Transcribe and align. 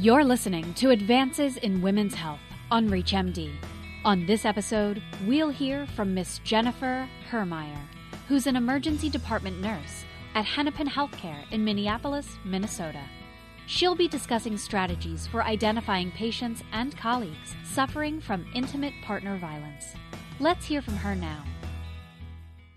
You're 0.00 0.24
listening 0.24 0.74
to 0.74 0.90
Advances 0.90 1.56
in 1.56 1.80
Women's 1.80 2.16
Health 2.16 2.40
on 2.68 2.88
ReachMD. 2.88 3.54
On 4.04 4.26
this 4.26 4.44
episode, 4.44 5.00
we'll 5.24 5.50
hear 5.50 5.86
from 5.94 6.12
Miss 6.12 6.40
Jennifer 6.40 7.08
Herrmeyer, 7.30 7.78
who's 8.26 8.48
an 8.48 8.56
emergency 8.56 9.08
department 9.08 9.60
nurse 9.60 10.04
at 10.34 10.44
Hennepin 10.44 10.88
Healthcare 10.88 11.44
in 11.52 11.64
Minneapolis, 11.64 12.26
Minnesota. 12.44 13.02
She'll 13.66 13.94
be 13.94 14.08
discussing 14.08 14.58
strategies 14.58 15.28
for 15.28 15.44
identifying 15.44 16.10
patients 16.10 16.64
and 16.72 16.96
colleagues 16.96 17.54
suffering 17.62 18.20
from 18.20 18.46
intimate 18.52 18.94
partner 19.04 19.38
violence. 19.38 19.94
Let's 20.40 20.66
hear 20.66 20.82
from 20.82 20.96
her 20.96 21.14
now. 21.14 21.44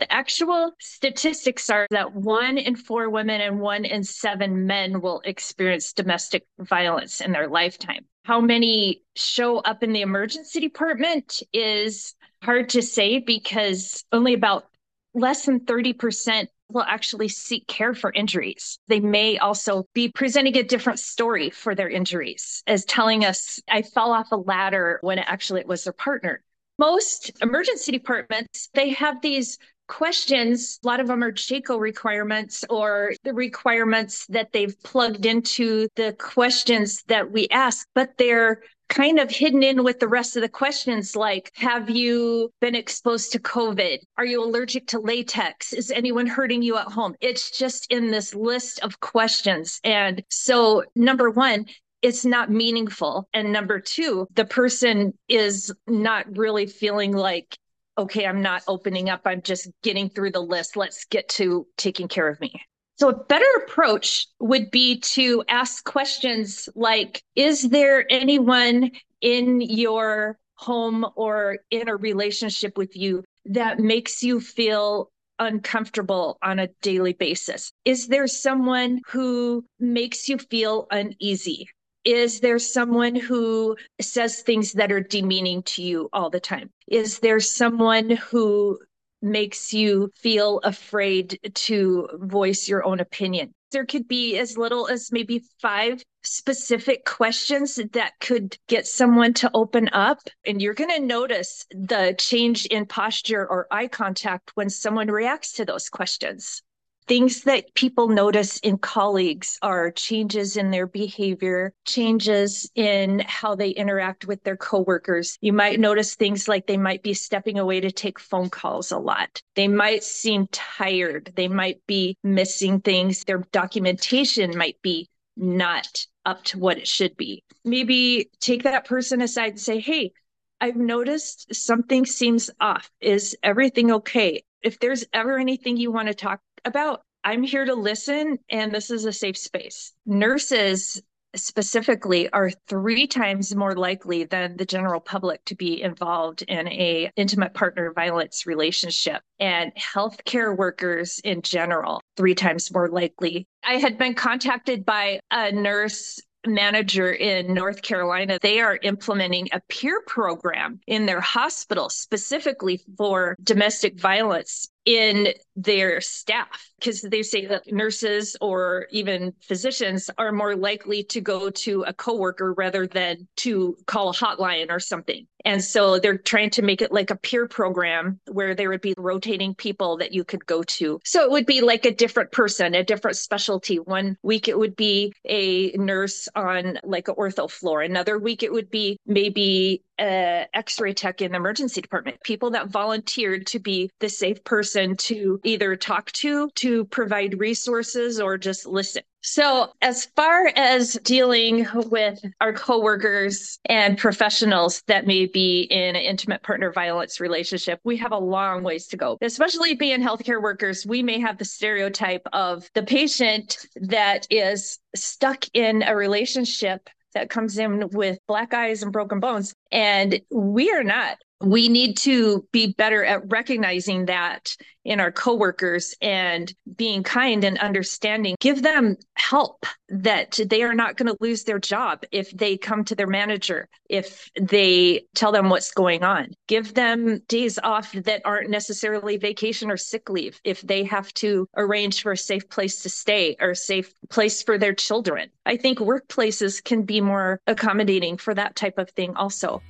The 0.00 0.10
actual 0.10 0.72
statistics 0.80 1.68
are 1.68 1.86
that 1.90 2.14
one 2.14 2.56
in 2.56 2.74
four 2.74 3.10
women 3.10 3.42
and 3.42 3.60
one 3.60 3.84
in 3.84 4.02
seven 4.02 4.66
men 4.66 5.02
will 5.02 5.20
experience 5.26 5.92
domestic 5.92 6.46
violence 6.58 7.20
in 7.20 7.32
their 7.32 7.48
lifetime. 7.48 8.06
How 8.24 8.40
many 8.40 9.02
show 9.14 9.58
up 9.58 9.82
in 9.82 9.92
the 9.92 10.00
emergency 10.00 10.58
department 10.58 11.42
is 11.52 12.14
hard 12.42 12.70
to 12.70 12.80
say 12.80 13.18
because 13.18 14.02
only 14.10 14.32
about 14.32 14.68
less 15.12 15.44
than 15.44 15.60
30% 15.60 16.46
will 16.72 16.82
actually 16.82 17.28
seek 17.28 17.66
care 17.66 17.92
for 17.92 18.10
injuries. 18.10 18.78
They 18.88 19.00
may 19.00 19.36
also 19.36 19.84
be 19.92 20.08
presenting 20.08 20.56
a 20.56 20.62
different 20.62 20.98
story 20.98 21.50
for 21.50 21.74
their 21.74 21.90
injuries 21.90 22.62
as 22.66 22.86
telling 22.86 23.26
us, 23.26 23.60
I 23.68 23.82
fell 23.82 24.12
off 24.12 24.32
a 24.32 24.36
ladder 24.36 24.98
when 25.02 25.18
actually 25.18 25.60
it 25.60 25.68
was 25.68 25.84
their 25.84 25.92
partner. 25.92 26.42
Most 26.78 27.32
emergency 27.42 27.92
departments, 27.92 28.70
they 28.72 28.90
have 28.90 29.20
these 29.20 29.58
questions, 29.90 30.78
a 30.84 30.86
lot 30.86 31.00
of 31.00 31.08
them 31.08 31.22
are 31.22 31.32
JCAHO 31.32 31.78
requirements 31.78 32.64
or 32.70 33.12
the 33.24 33.34
requirements 33.34 34.24
that 34.28 34.52
they've 34.52 34.80
plugged 34.84 35.26
into 35.26 35.88
the 35.96 36.14
questions 36.18 37.02
that 37.08 37.30
we 37.32 37.48
ask, 37.48 37.88
but 37.92 38.16
they're 38.16 38.62
kind 38.88 39.18
of 39.18 39.30
hidden 39.30 39.62
in 39.64 39.82
with 39.82 39.98
the 39.98 40.08
rest 40.08 40.36
of 40.36 40.42
the 40.42 40.48
questions 40.48 41.14
like 41.14 41.50
have 41.54 41.90
you 41.90 42.50
been 42.60 42.74
exposed 42.74 43.32
to 43.32 43.40
covid? 43.40 43.98
Are 44.16 44.24
you 44.24 44.44
allergic 44.44 44.86
to 44.88 45.00
latex? 45.00 45.72
Is 45.72 45.90
anyone 45.90 46.26
hurting 46.26 46.62
you 46.62 46.76
at 46.76 46.86
home? 46.86 47.14
It's 47.20 47.56
just 47.56 47.90
in 47.90 48.10
this 48.10 48.34
list 48.34 48.80
of 48.80 49.00
questions. 49.00 49.80
And 49.82 50.22
so 50.30 50.84
number 50.94 51.30
1 51.30 51.66
it's 52.02 52.24
not 52.24 52.50
meaningful. 52.50 53.28
And 53.34 53.52
number 53.52 53.80
2 53.80 54.28
the 54.34 54.44
person 54.44 55.14
is 55.28 55.72
not 55.86 56.24
really 56.36 56.66
feeling 56.66 57.12
like 57.12 57.58
okay, 58.00 58.26
I'm 58.26 58.42
not 58.42 58.62
opening 58.66 59.08
up. 59.08 59.22
I'm 59.24 59.42
just 59.42 59.68
getting 59.82 60.08
through 60.08 60.32
the 60.32 60.40
list. 60.40 60.76
Let's 60.76 61.04
get 61.04 61.28
to 61.30 61.66
taking 61.76 62.08
care 62.08 62.28
of 62.28 62.40
me. 62.40 62.52
So, 62.98 63.08
a 63.08 63.24
better 63.24 63.46
approach 63.64 64.26
would 64.40 64.70
be 64.70 65.00
to 65.00 65.42
ask 65.48 65.84
questions 65.84 66.68
like 66.74 67.22
Is 67.34 67.62
there 67.62 68.04
anyone 68.10 68.90
in 69.20 69.60
your 69.60 70.38
home 70.54 71.06
or 71.16 71.58
in 71.70 71.88
a 71.88 71.96
relationship 71.96 72.76
with 72.76 72.96
you 72.96 73.24
that 73.46 73.78
makes 73.78 74.22
you 74.22 74.40
feel 74.40 75.10
uncomfortable 75.38 76.38
on 76.42 76.58
a 76.58 76.68
daily 76.82 77.14
basis? 77.14 77.72
Is 77.84 78.08
there 78.08 78.26
someone 78.26 79.00
who 79.06 79.64
makes 79.78 80.28
you 80.28 80.36
feel 80.36 80.86
uneasy? 80.90 81.68
Is 82.04 82.40
there 82.40 82.58
someone 82.58 83.14
who 83.14 83.76
says 84.00 84.40
things 84.40 84.72
that 84.72 84.90
are 84.90 85.02
demeaning 85.02 85.62
to 85.64 85.82
you 85.82 86.08
all 86.12 86.30
the 86.30 86.40
time? 86.40 86.70
Is 86.88 87.18
there 87.18 87.40
someone 87.40 88.10
who 88.10 88.78
makes 89.22 89.74
you 89.74 90.10
feel 90.16 90.60
afraid 90.64 91.38
to 91.54 92.08
voice 92.14 92.68
your 92.68 92.84
own 92.84 93.00
opinion? 93.00 93.52
There 93.70 93.84
could 93.84 94.08
be 94.08 94.38
as 94.38 94.56
little 94.56 94.88
as 94.88 95.12
maybe 95.12 95.44
five 95.60 96.02
specific 96.22 97.04
questions 97.04 97.78
that 97.92 98.12
could 98.18 98.56
get 98.66 98.86
someone 98.86 99.34
to 99.34 99.50
open 99.54 99.90
up. 99.92 100.18
And 100.44 100.60
you're 100.60 100.74
going 100.74 100.90
to 100.90 101.06
notice 101.06 101.66
the 101.70 102.14
change 102.18 102.66
in 102.66 102.86
posture 102.86 103.46
or 103.46 103.66
eye 103.70 103.88
contact 103.88 104.52
when 104.54 104.70
someone 104.70 105.08
reacts 105.08 105.52
to 105.52 105.64
those 105.64 105.88
questions. 105.88 106.62
Things 107.10 107.42
that 107.42 107.74
people 107.74 108.06
notice 108.06 108.60
in 108.60 108.78
colleagues 108.78 109.58
are 109.62 109.90
changes 109.90 110.56
in 110.56 110.70
their 110.70 110.86
behavior, 110.86 111.74
changes 111.84 112.70
in 112.76 113.18
how 113.26 113.56
they 113.56 113.70
interact 113.70 114.28
with 114.28 114.44
their 114.44 114.56
coworkers. 114.56 115.36
You 115.40 115.52
might 115.52 115.80
notice 115.80 116.14
things 116.14 116.46
like 116.46 116.68
they 116.68 116.76
might 116.76 117.02
be 117.02 117.12
stepping 117.14 117.58
away 117.58 117.80
to 117.80 117.90
take 117.90 118.20
phone 118.20 118.48
calls 118.48 118.92
a 118.92 118.98
lot. 118.98 119.42
They 119.56 119.66
might 119.66 120.04
seem 120.04 120.46
tired. 120.52 121.32
They 121.34 121.48
might 121.48 121.84
be 121.88 122.16
missing 122.22 122.80
things. 122.80 123.24
Their 123.24 123.38
documentation 123.50 124.56
might 124.56 124.80
be 124.80 125.08
not 125.36 126.06
up 126.24 126.44
to 126.44 126.60
what 126.60 126.78
it 126.78 126.86
should 126.86 127.16
be. 127.16 127.42
Maybe 127.64 128.30
take 128.38 128.62
that 128.62 128.86
person 128.86 129.20
aside 129.20 129.50
and 129.50 129.60
say, 129.60 129.80
Hey, 129.80 130.12
I've 130.60 130.76
noticed 130.76 131.56
something 131.56 132.06
seems 132.06 132.50
off. 132.60 132.88
Is 133.00 133.36
everything 133.42 133.90
okay? 133.90 134.44
If 134.62 134.78
there's 134.78 135.06
ever 135.12 135.38
anything 135.38 135.78
you 135.78 135.90
want 135.90 136.08
to 136.08 136.14
talk 136.14 136.40
about. 136.64 137.02
I'm 137.22 137.42
here 137.42 137.66
to 137.66 137.74
listen, 137.74 138.38
and 138.48 138.72
this 138.72 138.90
is 138.90 139.04
a 139.04 139.12
safe 139.12 139.36
space. 139.36 139.92
Nurses 140.06 141.02
specifically 141.34 142.28
are 142.30 142.50
three 142.68 143.06
times 143.06 143.54
more 143.54 143.74
likely 143.74 144.24
than 144.24 144.56
the 144.56 144.64
general 144.64 145.00
public 145.00 145.44
to 145.44 145.54
be 145.54 145.80
involved 145.80 146.42
in 146.42 146.66
a 146.68 147.10
intimate 147.16 147.54
partner 147.54 147.92
violence 147.92 148.46
relationship 148.46 149.22
and 149.38 149.72
healthcare 149.76 150.56
workers 150.56 151.20
in 151.22 151.40
general 151.42 152.00
three 152.16 152.34
times 152.34 152.72
more 152.72 152.88
likely 152.88 153.46
i 153.64 153.74
had 153.74 153.96
been 153.96 154.14
contacted 154.14 154.84
by 154.84 155.20
a 155.30 155.52
nurse 155.52 156.20
manager 156.46 157.12
in 157.12 157.52
North 157.52 157.82
Carolina, 157.82 158.38
they 158.40 158.60
are 158.60 158.78
implementing 158.82 159.48
a 159.52 159.60
peer 159.68 160.00
program 160.06 160.80
in 160.86 161.06
their 161.06 161.20
hospital 161.20 161.90
specifically 161.90 162.80
for 162.96 163.36
domestic 163.42 164.00
violence 164.00 164.68
in 164.84 165.28
their 165.56 166.00
staff 166.00 166.70
because 166.78 167.02
they 167.02 167.22
say 167.22 167.46
that 167.46 167.70
nurses 167.70 168.36
or 168.40 168.86
even 168.90 169.32
physicians 169.42 170.08
are 170.16 170.32
more 170.32 170.56
likely 170.56 171.02
to 171.04 171.20
go 171.20 171.50
to 171.50 171.82
a 171.82 171.92
coworker 171.92 172.54
rather 172.54 172.86
than 172.86 173.28
to 173.36 173.76
call 173.86 174.10
a 174.10 174.14
hotline 174.14 174.70
or 174.70 174.80
something. 174.80 175.26
And 175.44 175.62
so 175.62 175.98
they're 175.98 176.18
trying 176.18 176.50
to 176.50 176.62
make 176.62 176.82
it 176.82 176.92
like 176.92 177.10
a 177.10 177.16
peer 177.16 177.46
program 177.46 178.20
where 178.30 178.54
there 178.54 178.68
would 178.68 178.80
be 178.80 178.94
rotating 178.98 179.54
people 179.54 179.98
that 179.98 180.12
you 180.12 180.24
could 180.24 180.44
go 180.46 180.62
to. 180.62 181.00
So 181.04 181.24
it 181.24 181.30
would 181.30 181.46
be 181.46 181.60
like 181.60 181.86
a 181.86 181.94
different 181.94 182.32
person, 182.32 182.74
a 182.74 182.84
different 182.84 183.16
specialty. 183.16 183.76
One 183.76 184.16
week 184.22 184.48
it 184.48 184.58
would 184.58 184.76
be 184.76 185.12
a 185.24 185.72
nurse 185.72 186.28
on 186.34 186.78
like 186.84 187.08
an 187.08 187.14
ortho 187.14 187.50
floor. 187.50 187.82
Another 187.82 188.18
week 188.18 188.42
it 188.42 188.52
would 188.52 188.70
be 188.70 188.98
maybe 189.06 189.82
a 190.00 190.46
x-ray 190.54 190.92
tech 190.92 191.20
in 191.20 191.32
the 191.32 191.36
emergency 191.36 191.80
department 191.80 192.20
people 192.22 192.50
that 192.50 192.68
volunteered 192.68 193.46
to 193.46 193.58
be 193.58 193.90
the 194.00 194.08
safe 194.08 194.42
person 194.44 194.96
to 194.96 195.40
either 195.44 195.76
talk 195.76 196.10
to 196.12 196.48
to 196.54 196.84
provide 196.86 197.38
resources 197.38 198.20
or 198.20 198.38
just 198.38 198.66
listen 198.66 199.02
so, 199.22 199.68
as 199.82 200.06
far 200.16 200.50
as 200.56 200.94
dealing 201.04 201.66
with 201.74 202.24
our 202.40 202.54
coworkers 202.54 203.58
and 203.66 203.98
professionals 203.98 204.82
that 204.86 205.06
may 205.06 205.26
be 205.26 205.62
in 205.62 205.94
an 205.94 206.02
intimate 206.02 206.42
partner 206.42 206.72
violence 206.72 207.20
relationship, 207.20 207.80
we 207.84 207.98
have 207.98 208.12
a 208.12 208.18
long 208.18 208.62
ways 208.62 208.86
to 208.88 208.96
go. 208.96 209.18
Especially 209.20 209.74
being 209.74 210.00
healthcare 210.00 210.42
workers, 210.42 210.86
we 210.86 211.02
may 211.02 211.20
have 211.20 211.36
the 211.36 211.44
stereotype 211.44 212.26
of 212.32 212.70
the 212.74 212.82
patient 212.82 213.58
that 213.76 214.26
is 214.30 214.78
stuck 214.94 215.44
in 215.52 215.82
a 215.82 215.94
relationship 215.94 216.88
that 217.14 217.30
comes 217.30 217.58
in 217.58 217.88
with 217.90 218.18
black 218.26 218.54
eyes 218.54 218.82
and 218.82 218.92
broken 218.92 219.20
bones. 219.20 219.54
And 219.70 220.20
we 220.30 220.70
are 220.72 220.84
not 220.84 221.18
we 221.40 221.68
need 221.68 221.96
to 221.98 222.46
be 222.52 222.72
better 222.72 223.04
at 223.04 223.22
recognizing 223.30 224.06
that 224.06 224.54
in 224.84 225.00
our 225.00 225.12
coworkers 225.12 225.94
and 226.00 226.54
being 226.76 227.02
kind 227.02 227.44
and 227.44 227.58
understanding. 227.58 228.36
Give 228.40 228.62
them 228.62 228.96
help 229.14 229.66
that 229.88 230.38
they 230.46 230.62
are 230.62 230.74
not 230.74 230.96
going 230.96 231.08
to 231.08 231.16
lose 231.20 231.44
their 231.44 231.58
job 231.58 232.04
if 232.12 232.30
they 232.30 232.56
come 232.56 232.84
to 232.84 232.94
their 232.94 233.06
manager 233.06 233.68
if 233.88 234.30
they 234.40 235.02
tell 235.14 235.32
them 235.32 235.50
what's 235.50 235.72
going 235.72 236.02
on. 236.02 236.28
Give 236.46 236.72
them 236.74 237.20
days 237.28 237.58
off 237.58 237.92
that 237.92 238.22
aren't 238.24 238.50
necessarily 238.50 239.16
vacation 239.16 239.70
or 239.70 239.76
sick 239.76 240.08
leave 240.08 240.40
if 240.44 240.62
they 240.62 240.84
have 240.84 241.12
to 241.14 241.48
arrange 241.56 242.02
for 242.02 242.12
a 242.12 242.16
safe 242.16 242.48
place 242.48 242.82
to 242.82 242.88
stay 242.88 243.36
or 243.40 243.50
a 243.50 243.56
safe 243.56 243.92
place 244.08 244.42
for 244.42 244.58
their 244.58 244.74
children. 244.74 245.30
I 245.44 245.56
think 245.56 245.78
workplaces 245.78 246.62
can 246.62 246.82
be 246.82 247.00
more 247.00 247.40
accommodating 247.46 248.16
for 248.16 248.34
that 248.34 248.56
type 248.56 248.78
of 248.78 248.90
thing 248.90 249.16
also 249.16 249.60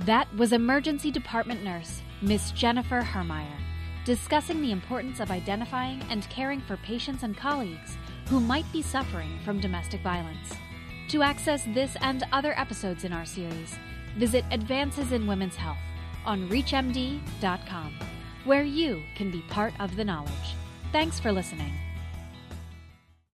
that 0.00 0.32
was 0.36 0.52
emergency 0.52 1.10
department 1.10 1.64
nurse 1.64 2.02
Miss 2.22 2.50
Jennifer 2.52 3.02
Herrmeyer 3.02 3.66
discussing 4.06 4.62
the 4.62 4.70
importance 4.70 5.18
of 5.18 5.32
identifying 5.32 6.00
and 6.10 6.30
caring 6.30 6.60
for 6.60 6.76
patients 6.78 7.24
and 7.24 7.36
colleagues 7.36 7.98
who 8.28 8.38
might 8.38 8.70
be 8.72 8.80
suffering 8.80 9.36
from 9.44 9.60
domestic 9.60 10.00
violence. 10.00 10.54
To 11.08 11.22
access 11.22 11.64
this 11.74 11.96
and 12.00 12.22
other 12.32 12.56
episodes 12.56 13.02
in 13.02 13.12
our 13.12 13.24
series, 13.24 13.74
visit 14.16 14.44
Advances 14.52 15.10
in 15.10 15.26
Women's 15.26 15.56
Health 15.56 15.78
on 16.24 16.48
ReachMD.com, 16.48 17.94
where 18.44 18.62
you 18.62 19.02
can 19.16 19.32
be 19.32 19.42
part 19.48 19.74
of 19.80 19.96
the 19.96 20.04
knowledge. 20.04 20.54
Thanks 20.92 21.18
for 21.18 21.32
listening. 21.32 21.72